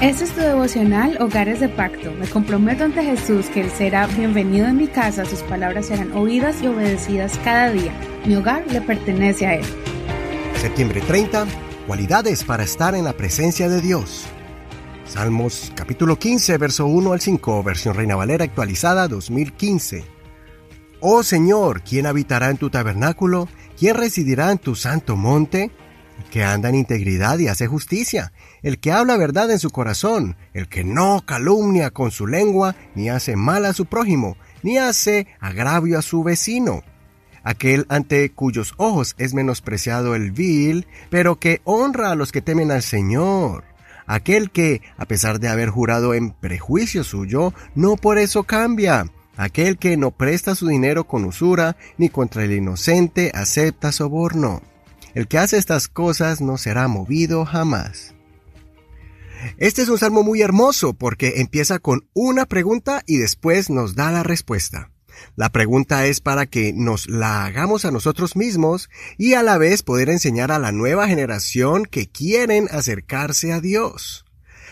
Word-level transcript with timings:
Este 0.00 0.24
es 0.24 0.30
tu 0.30 0.40
devocional 0.40 1.18
Hogares 1.20 1.60
de 1.60 1.68
Pacto. 1.68 2.10
Me 2.12 2.26
comprometo 2.26 2.84
ante 2.84 3.04
Jesús 3.04 3.50
que 3.50 3.60
Él 3.60 3.70
será 3.70 4.06
bienvenido 4.06 4.66
en 4.66 4.78
mi 4.78 4.86
casa, 4.86 5.26
sus 5.26 5.40
palabras 5.40 5.88
serán 5.88 6.12
oídas 6.12 6.62
y 6.62 6.68
obedecidas 6.68 7.38
cada 7.44 7.70
día. 7.70 7.92
Mi 8.24 8.34
hogar 8.34 8.64
le 8.72 8.80
pertenece 8.80 9.46
a 9.46 9.56
Él. 9.56 9.64
Septiembre 10.54 11.02
30. 11.02 11.46
Cualidades 11.86 12.44
para 12.44 12.62
estar 12.62 12.94
en 12.94 13.04
la 13.04 13.12
presencia 13.12 13.68
de 13.68 13.82
Dios. 13.82 14.24
Salmos 15.04 15.70
capítulo 15.74 16.18
15, 16.18 16.56
verso 16.56 16.86
1 16.86 17.12
al 17.12 17.20
5, 17.20 17.62
versión 17.62 17.94
Reina 17.94 18.16
Valera 18.16 18.46
actualizada 18.46 19.06
2015. 19.06 20.02
Oh 21.00 21.22
Señor, 21.22 21.82
¿quién 21.82 22.06
habitará 22.06 22.48
en 22.48 22.56
tu 22.56 22.70
tabernáculo? 22.70 23.48
¿Quién 23.78 23.96
residirá 23.96 24.50
en 24.50 24.58
tu 24.58 24.76
santo 24.76 25.16
monte? 25.16 25.70
Que 26.30 26.44
anda 26.44 26.68
en 26.68 26.76
integridad 26.76 27.38
y 27.38 27.48
hace 27.48 27.66
justicia, 27.66 28.32
el 28.62 28.78
que 28.78 28.92
habla 28.92 29.16
verdad 29.16 29.50
en 29.50 29.58
su 29.58 29.70
corazón, 29.70 30.36
el 30.54 30.68
que 30.68 30.84
no 30.84 31.22
calumnia 31.26 31.90
con 31.90 32.10
su 32.10 32.26
lengua, 32.26 32.76
ni 32.94 33.08
hace 33.08 33.36
mal 33.36 33.64
a 33.64 33.72
su 33.72 33.86
prójimo, 33.86 34.36
ni 34.62 34.78
hace 34.78 35.26
agravio 35.40 35.98
a 35.98 36.02
su 36.02 36.22
vecino. 36.22 36.82
Aquel 37.42 37.86
ante 37.88 38.30
cuyos 38.30 38.74
ojos 38.76 39.14
es 39.18 39.34
menospreciado 39.34 40.14
el 40.14 40.30
vil, 40.30 40.86
pero 41.08 41.36
que 41.36 41.60
honra 41.64 42.10
a 42.10 42.14
los 42.14 42.32
que 42.32 42.42
temen 42.42 42.70
al 42.70 42.82
Señor. 42.82 43.64
Aquel 44.06 44.50
que, 44.50 44.82
a 44.98 45.06
pesar 45.06 45.40
de 45.40 45.48
haber 45.48 45.70
jurado 45.70 46.14
en 46.14 46.32
prejuicio 46.32 47.04
suyo, 47.04 47.54
no 47.74 47.96
por 47.96 48.18
eso 48.18 48.42
cambia. 48.44 49.06
Aquel 49.36 49.78
que 49.78 49.96
no 49.96 50.10
presta 50.10 50.54
su 50.54 50.66
dinero 50.66 51.04
con 51.04 51.24
usura, 51.24 51.76
ni 51.96 52.08
contra 52.08 52.44
el 52.44 52.52
inocente 52.52 53.30
acepta 53.34 53.92
soborno. 53.92 54.62
El 55.14 55.26
que 55.26 55.38
hace 55.38 55.58
estas 55.58 55.88
cosas 55.88 56.40
no 56.40 56.56
será 56.56 56.88
movido 56.88 57.44
jamás. 57.44 58.14
Este 59.56 59.82
es 59.82 59.88
un 59.88 59.98
salmo 59.98 60.22
muy 60.22 60.42
hermoso 60.42 60.94
porque 60.94 61.40
empieza 61.40 61.78
con 61.78 62.06
una 62.12 62.46
pregunta 62.46 63.02
y 63.06 63.16
después 63.16 63.70
nos 63.70 63.94
da 63.94 64.10
la 64.12 64.22
respuesta. 64.22 64.90
La 65.36 65.50
pregunta 65.50 66.06
es 66.06 66.20
para 66.20 66.46
que 66.46 66.72
nos 66.72 67.08
la 67.08 67.44
hagamos 67.44 67.84
a 67.84 67.90
nosotros 67.90 68.36
mismos 68.36 68.88
y 69.18 69.34
a 69.34 69.42
la 69.42 69.58
vez 69.58 69.82
poder 69.82 70.08
enseñar 70.08 70.52
a 70.52 70.58
la 70.58 70.72
nueva 70.72 71.08
generación 71.08 71.84
que 71.84 72.08
quieren 72.08 72.68
acercarse 72.70 73.52
a 73.52 73.60
Dios. 73.60 74.24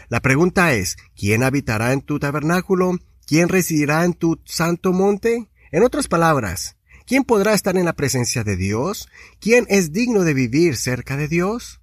La 0.08 0.20
pregunta 0.20 0.72
es, 0.72 0.96
¿quién 1.16 1.42
habitará 1.42 1.92
en 1.92 2.00
tu 2.00 2.18
tabernáculo? 2.18 2.98
¿Quién 3.26 3.48
residirá 3.48 4.04
en 4.04 4.14
tu 4.14 4.40
santo 4.46 4.92
monte? 4.92 5.50
En 5.70 5.82
otras 5.82 6.08
palabras, 6.08 6.77
¿quién 7.08 7.24
podrá 7.24 7.54
estar 7.54 7.76
en 7.76 7.86
la 7.86 7.94
presencia 7.94 8.44
de 8.44 8.56
Dios? 8.56 9.08
¿Quién 9.40 9.64
es 9.68 9.92
digno 9.92 10.22
de 10.22 10.34
vivir 10.34 10.76
cerca 10.76 11.16
de 11.16 11.26
Dios? 11.26 11.80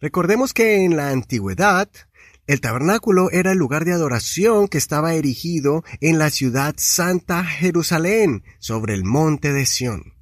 Recordemos 0.00 0.52
que 0.52 0.84
en 0.84 0.96
la 0.96 1.08
antigüedad, 1.08 1.88
el 2.46 2.60
tabernáculo 2.60 3.30
era 3.30 3.52
el 3.52 3.58
lugar 3.58 3.86
de 3.86 3.94
adoración 3.94 4.68
que 4.68 4.76
estaba 4.76 5.14
erigido 5.14 5.82
en 6.00 6.18
la 6.18 6.28
ciudad 6.28 6.74
santa 6.76 7.42
Jerusalén, 7.42 8.44
sobre 8.58 8.92
el 8.92 9.04
monte 9.04 9.54
de 9.54 9.64
Sión. 9.64 10.12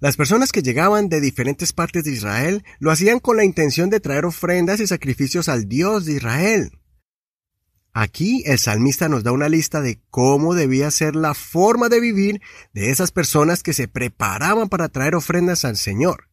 Las 0.00 0.16
personas 0.16 0.50
que 0.50 0.62
llegaban 0.62 1.08
de 1.08 1.20
diferentes 1.20 1.72
partes 1.72 2.04
de 2.04 2.12
Israel 2.12 2.64
lo 2.80 2.90
hacían 2.90 3.20
con 3.20 3.36
la 3.36 3.44
intención 3.44 3.88
de 3.88 4.00
traer 4.00 4.24
ofrendas 4.24 4.80
y 4.80 4.86
sacrificios 4.86 5.48
al 5.48 5.68
Dios 5.68 6.06
de 6.06 6.14
Israel. 6.14 6.77
Aquí 8.00 8.44
el 8.46 8.60
salmista 8.60 9.08
nos 9.08 9.24
da 9.24 9.32
una 9.32 9.48
lista 9.48 9.80
de 9.80 10.00
cómo 10.08 10.54
debía 10.54 10.88
ser 10.92 11.16
la 11.16 11.34
forma 11.34 11.88
de 11.88 11.98
vivir 11.98 12.40
de 12.72 12.90
esas 12.90 13.10
personas 13.10 13.64
que 13.64 13.72
se 13.72 13.88
preparaban 13.88 14.68
para 14.68 14.88
traer 14.88 15.16
ofrendas 15.16 15.64
al 15.64 15.76
Señor. 15.76 16.28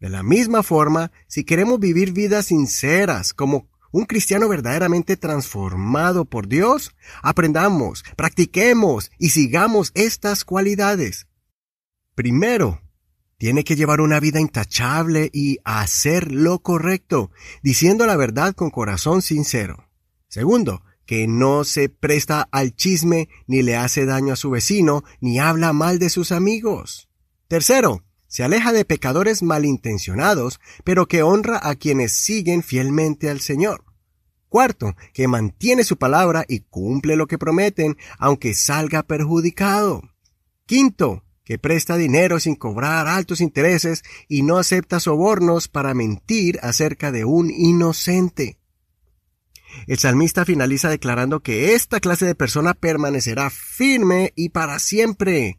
De 0.00 0.08
la 0.08 0.24
misma 0.24 0.64
forma, 0.64 1.12
si 1.28 1.44
queremos 1.44 1.78
vivir 1.78 2.10
vidas 2.10 2.46
sinceras 2.46 3.32
como 3.32 3.68
un 3.92 4.06
cristiano 4.06 4.48
verdaderamente 4.48 5.16
transformado 5.16 6.24
por 6.24 6.48
Dios, 6.48 6.96
aprendamos, 7.22 8.02
practiquemos 8.16 9.12
y 9.16 9.30
sigamos 9.30 9.92
estas 9.94 10.44
cualidades. 10.44 11.28
Primero, 12.16 12.82
tiene 13.38 13.62
que 13.62 13.76
llevar 13.76 14.00
una 14.00 14.18
vida 14.18 14.40
intachable 14.40 15.30
y 15.32 15.58
hacer 15.62 16.32
lo 16.32 16.58
correcto, 16.58 17.30
diciendo 17.62 18.04
la 18.04 18.16
verdad 18.16 18.52
con 18.56 18.70
corazón 18.70 19.22
sincero. 19.22 19.88
Segundo, 20.26 20.82
que 21.06 21.26
no 21.26 21.64
se 21.64 21.88
presta 21.88 22.48
al 22.50 22.74
chisme, 22.74 23.28
ni 23.46 23.62
le 23.62 23.76
hace 23.76 24.06
daño 24.06 24.32
a 24.32 24.36
su 24.36 24.50
vecino, 24.50 25.04
ni 25.20 25.38
habla 25.38 25.72
mal 25.72 25.98
de 25.98 26.10
sus 26.10 26.32
amigos. 26.32 27.08
Tercero, 27.48 28.04
se 28.26 28.42
aleja 28.42 28.72
de 28.72 28.84
pecadores 28.84 29.42
malintencionados, 29.42 30.60
pero 30.82 31.06
que 31.06 31.22
honra 31.22 31.60
a 31.62 31.76
quienes 31.76 32.12
siguen 32.12 32.62
fielmente 32.62 33.30
al 33.30 33.40
Señor. 33.40 33.84
Cuarto, 34.48 34.94
que 35.12 35.28
mantiene 35.28 35.84
su 35.84 35.98
palabra 35.98 36.44
y 36.48 36.60
cumple 36.60 37.16
lo 37.16 37.26
que 37.26 37.38
prometen, 37.38 37.96
aunque 38.18 38.54
salga 38.54 39.02
perjudicado. 39.02 40.02
Quinto, 40.66 41.24
que 41.44 41.58
presta 41.58 41.96
dinero 41.96 42.40
sin 42.40 42.56
cobrar 42.56 43.06
altos 43.06 43.40
intereses 43.40 44.02
y 44.28 44.42
no 44.42 44.58
acepta 44.58 44.98
sobornos 44.98 45.68
para 45.68 45.92
mentir 45.92 46.58
acerca 46.62 47.12
de 47.12 47.24
un 47.24 47.50
inocente. 47.50 48.58
El 49.86 49.98
salmista 49.98 50.44
finaliza 50.44 50.88
declarando 50.88 51.40
que 51.40 51.74
esta 51.74 52.00
clase 52.00 52.26
de 52.26 52.34
persona 52.34 52.74
permanecerá 52.74 53.50
firme 53.50 54.32
y 54.36 54.50
para 54.50 54.78
siempre. 54.78 55.58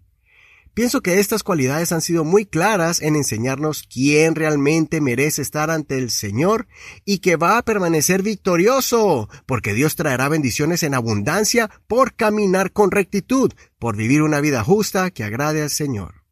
Pienso 0.76 1.00
que 1.00 1.22
estas 1.22 1.42
cualidades 1.42 1.94
han 1.94 2.02
sido 2.02 2.26
muy 2.26 2.46
claras 2.46 3.02
en 3.02 3.16
enseñarnos 3.16 3.84
quién 3.84 4.36
realmente 4.36 5.00
merece 5.00 5.42
estar 5.42 5.72
ante 5.72 5.98
el 5.98 6.12
Señor 6.12 6.68
y 7.06 7.20
que 7.20 7.38
va 7.38 7.58
a 7.58 7.64
permanecer 7.64 8.24
victorioso, 8.24 9.30
porque 9.46 9.74
Dios 9.74 9.96
traerá 9.96 10.28
bendiciones 10.28 10.84
en 10.84 10.94
abundancia 10.94 11.72
por 11.88 12.14
caminar 12.14 12.74
con 12.74 12.92
rectitud, 12.92 13.54
por 13.80 13.96
vivir 13.96 14.22
una 14.22 14.42
vida 14.42 14.66
justa 14.66 15.12
que 15.12 15.24
agrade 15.24 15.62
al 15.62 15.70
Señor. 15.70 16.26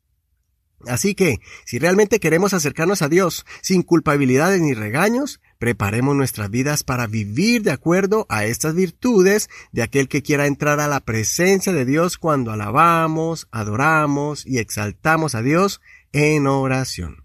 Así 0.88 1.16
que, 1.16 1.40
si 1.66 1.80
realmente 1.80 2.20
queremos 2.20 2.54
acercarnos 2.54 3.02
a 3.02 3.08
Dios 3.08 3.46
sin 3.62 3.82
culpabilidades 3.82 4.60
ni 4.60 4.74
regaños, 4.74 5.40
preparemos 5.64 6.14
nuestras 6.14 6.50
vidas 6.50 6.84
para 6.84 7.08
vivir 7.08 7.62
de 7.64 7.72
acuerdo 7.72 8.26
a 8.28 8.44
estas 8.44 8.76
virtudes 8.76 9.50
de 9.72 9.82
aquel 9.82 10.10
que 10.10 10.22
quiera 10.22 10.46
entrar 10.46 10.82
a 10.82 10.90
la 10.90 11.00
presencia 11.00 11.72
de 11.72 11.86
Dios 11.86 12.18
cuando 12.18 12.52
alabamos, 12.52 13.48
adoramos 13.50 14.46
y 14.46 14.58
exaltamos 14.58 15.36
a 15.36 15.42
Dios 15.42 15.80
en 16.12 16.48
oración. 16.48 17.24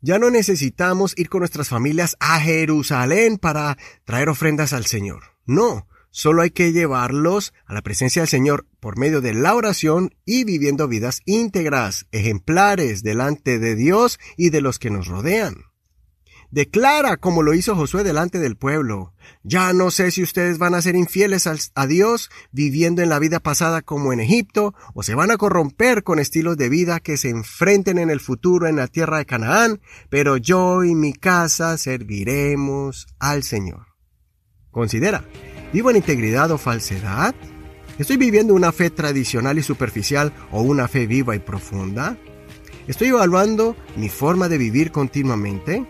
Ya 0.00 0.18
no 0.18 0.30
necesitamos 0.30 1.16
ir 1.16 1.28
con 1.28 1.42
nuestras 1.42 1.68
familias 1.68 2.16
a 2.18 2.40
Jerusalén 2.40 3.38
para 3.38 3.78
traer 4.04 4.28
ofrendas 4.28 4.72
al 4.72 4.86
Señor. 4.86 5.22
No, 5.44 5.86
Solo 6.10 6.42
hay 6.42 6.50
que 6.50 6.72
llevarlos 6.72 7.54
a 7.66 7.74
la 7.74 7.82
presencia 7.82 8.22
del 8.22 8.28
Señor 8.28 8.66
por 8.80 8.98
medio 8.98 9.20
de 9.20 9.32
la 9.32 9.54
oración 9.54 10.12
y 10.24 10.42
viviendo 10.42 10.88
vidas 10.88 11.20
íntegras, 11.24 12.06
ejemplares 12.10 13.04
delante 13.04 13.60
de 13.60 13.76
Dios 13.76 14.18
y 14.36 14.50
de 14.50 14.62
los 14.62 14.80
que 14.80 14.90
nos 14.90 15.06
rodean. 15.06 15.66
Declara 16.50 17.16
como 17.16 17.42
lo 17.42 17.54
hizo 17.54 17.74
Josué 17.74 18.04
delante 18.04 18.38
del 18.38 18.56
pueblo. 18.56 19.12
Ya 19.42 19.72
no 19.72 19.90
sé 19.90 20.10
si 20.10 20.22
ustedes 20.22 20.58
van 20.58 20.74
a 20.74 20.82
ser 20.82 20.96
infieles 20.96 21.48
a 21.74 21.86
Dios 21.86 22.30
viviendo 22.52 23.02
en 23.02 23.08
la 23.08 23.18
vida 23.18 23.40
pasada 23.40 23.82
como 23.82 24.12
en 24.12 24.20
Egipto 24.20 24.74
o 24.94 25.02
se 25.02 25.14
van 25.14 25.30
a 25.30 25.36
corromper 25.36 26.02
con 26.02 26.18
estilos 26.18 26.56
de 26.56 26.68
vida 26.68 27.00
que 27.00 27.16
se 27.16 27.30
enfrenten 27.30 27.98
en 27.98 28.10
el 28.10 28.20
futuro 28.20 28.68
en 28.68 28.76
la 28.76 28.88
tierra 28.88 29.18
de 29.18 29.26
Canaán, 29.26 29.80
pero 30.10 30.36
yo 30.36 30.84
y 30.84 30.94
mi 30.94 31.12
casa 31.12 31.76
serviremos 31.78 33.06
al 33.18 33.42
Señor. 33.42 33.86
Considera, 34.70 35.24
¿Vivo 35.72 35.90
en 35.90 35.96
integridad 35.96 36.50
o 36.52 36.58
falsedad? 36.58 37.34
¿Estoy 37.98 38.16
viviendo 38.16 38.54
una 38.54 38.72
fe 38.72 38.90
tradicional 38.90 39.58
y 39.58 39.62
superficial 39.62 40.32
o 40.50 40.62
una 40.62 40.86
fe 40.86 41.06
viva 41.06 41.34
y 41.34 41.38
profunda? 41.38 42.16
¿Estoy 42.86 43.08
evaluando 43.08 43.76
mi 43.96 44.08
forma 44.08 44.48
de 44.48 44.58
vivir 44.58 44.92
continuamente? 44.92 45.84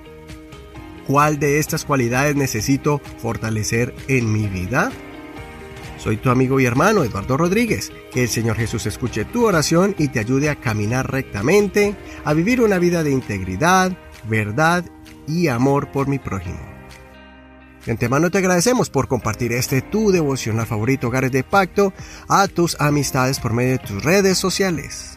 ¿Cuál 1.06 1.38
de 1.38 1.58
estas 1.58 1.85
cualidades 1.85 2.35
necesito 2.35 3.00
fortalecer 3.19 3.94
en 4.08 4.32
mi 4.32 4.49
vida? 4.49 4.91
Soy 5.99 6.17
tu 6.17 6.31
amigo 6.31 6.58
y 6.58 6.67
hermano 6.67 7.05
Eduardo 7.05 7.37
Rodríguez. 7.37 7.93
Que 8.12 8.25
el 8.25 8.29
Señor 8.29 8.56
Jesús 8.56 8.87
escuche 8.87 9.25
tu 9.25 9.47
oración 9.47 9.94
y 9.99 10.08
te 10.08 10.20
ayude 10.20 10.50
a 10.50 10.56
caminar 10.56 11.11
rectamente, 11.11 11.94
a 12.25 12.32
vivir 12.32 12.61
una 12.61 12.79
vida 12.79 13.03
de 13.03 13.12
integridad, 13.12 13.97
verdad 14.29 14.85
y 15.29 15.49
amor 15.49 15.93
por 15.93 16.08
mi 16.08 16.19
prójimo. 16.19 16.61
De 17.85 17.93
antemano 17.93 18.31
te 18.31 18.38
agradecemos 18.38 18.91
por 18.91 19.06
compartir 19.06 19.53
este 19.53 19.82
tu 19.82 20.11
devocional 20.11 20.67
favorito 20.67 21.06
Hogares 21.06 21.31
de 21.31 21.44
Pacto 21.44 21.93
a 22.29 22.49
tus 22.49 22.76
amistades 22.81 23.38
por 23.38 23.53
medio 23.53 23.73
de 23.73 23.79
tus 23.79 24.03
redes 24.03 24.38
sociales. 24.38 25.17